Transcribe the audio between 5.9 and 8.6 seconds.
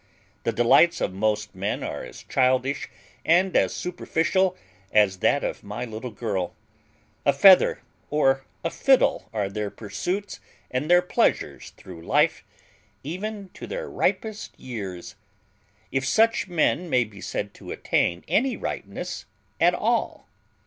girl; a feather or